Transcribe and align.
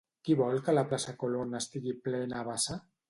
Qui 0.27 0.35
vol 0.37 0.61
que 0.69 0.73
la 0.75 0.83
plaça 0.93 1.13
Colón 1.25 1.53
estigui 1.59 1.95
plena 2.09 2.41
a 2.41 2.47
vessar? 2.49 2.81